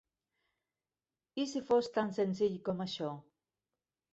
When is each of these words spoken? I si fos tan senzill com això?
I 1.43 1.45
si 1.51 1.63
fos 1.67 1.91
tan 1.99 2.11
senzill 2.21 2.59
com 2.71 2.85
això? 2.87 3.13